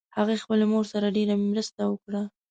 [0.17, 2.21] هغې خپلې مور سره ډېر مرسته وکړه